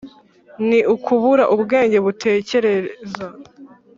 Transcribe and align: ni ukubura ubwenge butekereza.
ni 0.67 0.79
ukubura 0.95 1.43
ubwenge 1.55 1.97
butekereza. 2.05 3.25